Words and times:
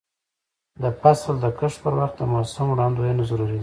د 0.81 0.83
فصل 0.99 1.33
د 1.43 1.45
کښت 1.59 1.77
پر 1.83 1.93
وخت 1.99 2.15
د 2.17 2.21
موسم 2.33 2.65
وړاندوینه 2.71 3.23
ضروري 3.29 3.53
ده. 3.57 3.59